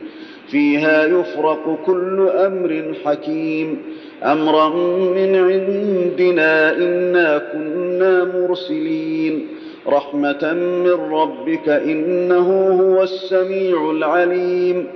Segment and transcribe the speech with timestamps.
[0.50, 3.78] فيها يفرق كل أمر حكيم.
[4.22, 4.68] أمرا
[4.98, 9.46] من عندنا إنا كنا مرسلين.
[9.88, 14.86] رحمة من ربك إنه هو السميع العليم.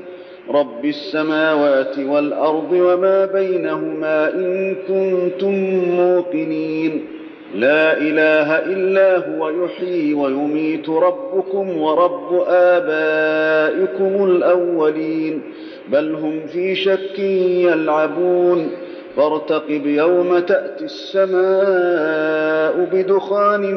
[0.50, 5.54] رب السماوات والأرض وما بينهما إن كنتم
[5.96, 7.06] موقنين.
[7.54, 15.42] لا إله إلا هو يحيي ويميت ربكم ورب آبائكم الأولين.
[15.88, 18.70] بل هم في شك يلعبون.
[19.16, 23.74] فارتقب يوم تأتي السماء بدخان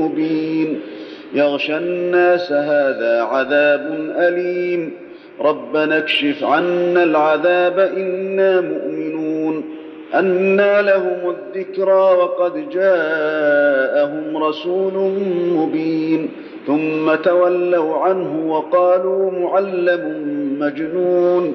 [0.00, 0.80] مبين.
[1.34, 4.92] يغشى الناس هذا عذاب أليم.
[5.40, 9.64] ربنا اكشف عنا العذاب إنا مؤمنون.
[10.14, 15.12] أنى لهم الذكرى وقد جاءهم رسول
[15.52, 16.30] مبين.
[16.66, 20.22] ثم تولوا عنه وقالوا معلم
[20.60, 21.54] مجنون.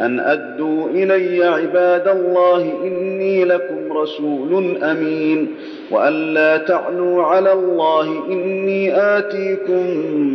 [0.00, 5.48] أن أدوا إلي عباد الله إني لكم رسول أمين
[5.90, 9.84] وأن لا تعلوا على الله إني آتيكم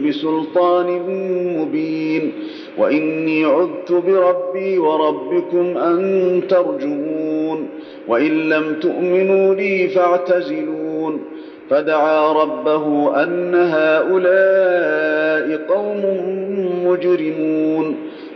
[0.08, 0.88] بسلطان
[1.58, 2.32] مبين
[2.78, 7.68] وإني عذت بربي وربكم أن ترجمون
[8.08, 11.20] وإن لم تؤمنوا لي فاعتزلون
[11.70, 16.02] فدعا ربه أن هؤلاء قوم
[16.86, 17.96] مجرمون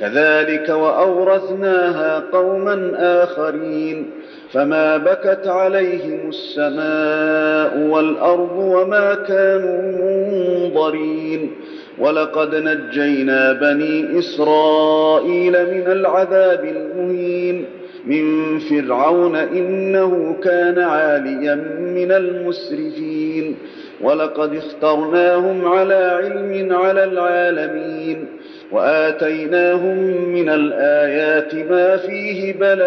[0.00, 4.10] كذلك وأورثناها قوما آخرين
[4.52, 11.52] فما بكت عليهم السماء والأرض وما كانوا منظرين
[11.98, 17.64] ولقد نجينا بني إسرائيل من العذاب المهين
[18.06, 21.54] من فرعون إنه كان عاليا
[21.94, 23.56] من المسرفين
[24.00, 28.26] ولقد اخترناهم على علم على العالمين
[28.72, 29.96] وآتيناهم
[30.32, 32.82] من الآيات ما فيه بلاء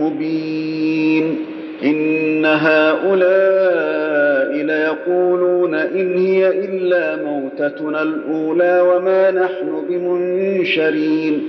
[0.00, 1.46] مبين.
[1.84, 11.42] إن هؤلاء ليقولون إن هي إلا موتتنا الأولى وما نحن بمنشرين.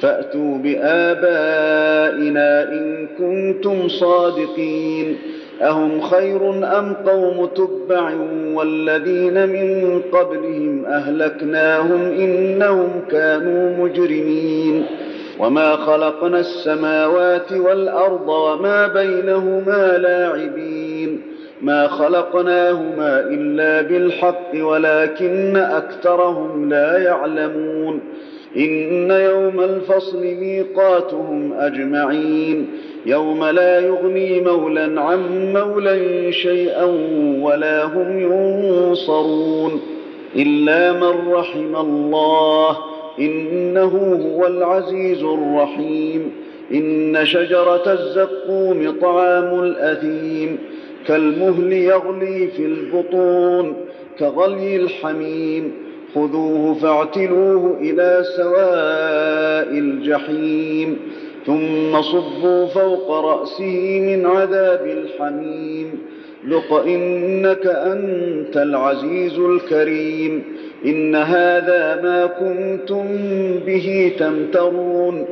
[0.00, 5.16] فأتوا بآبائنا إن كنتم صادقين.
[5.62, 8.10] أهم خير أم قوم تبع
[8.54, 14.86] والذين من قبلهم أهلكناهم إنهم كانوا مجرمين
[15.38, 21.20] وما خلقنا السماوات والأرض وما بينهما لاعبين
[21.62, 28.00] ما خلقناهما إلا بالحق ولكن أكثرهم لا يعلمون
[28.56, 32.68] إن يوم الفصل ميقاتهم أجمعين
[33.06, 36.84] يوم لا يغني مولى عن مولى شيئا
[37.40, 39.80] ولا هم ينصرون
[40.36, 42.76] إلا من رحم الله.
[43.18, 46.32] إنه هو العزيز الرحيم.
[46.74, 50.58] إن شجرة الزقوم طعام الأثيم.
[51.06, 53.76] كالمهل يغلي في البطون
[54.18, 55.72] كغلي الحميم.
[56.14, 60.98] خذوه فاعتلوه إلى سواء الجحيم.
[61.46, 65.98] ثم صبوا فوق رأسه من عذاب الحميم.
[66.48, 70.44] ذق إنك أنت العزيز الكريم.
[70.84, 73.04] إن هذا ما كنتم
[73.66, 75.26] به تمترون.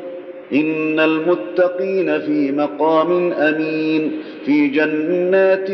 [0.52, 4.12] إن المتقين في مقام أمين
[4.44, 5.70] في جنات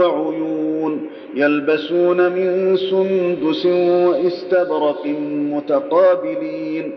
[0.00, 5.06] وعيون يلبسون من سندس واستبرق
[5.52, 6.92] متقابلين.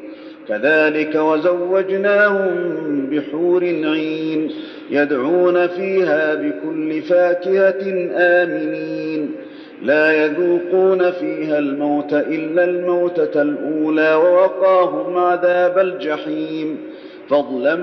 [0.50, 2.50] كذلك وزوجناهم
[3.12, 4.52] بحور عين
[4.90, 9.32] يدعون فيها بكل فاكهة آمنين.
[9.84, 16.78] لا يذوقون فيها الموت إلا الموتة الأولى ووقاهم عذاب الجحيم.
[17.30, 17.76] فضلا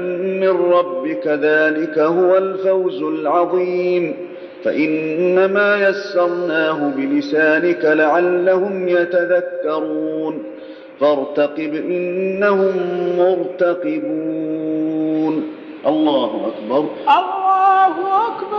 [0.43, 4.17] من ربك ذلك هو الفوز العظيم.
[4.65, 10.54] فإنما يسرناه بلسانك لعلهم يتذكرون.
[11.01, 12.73] فارتقب إنهم
[13.19, 14.55] مرتقبون.
[15.87, 16.85] الله أكبر.
[17.09, 18.54] الله أكبر.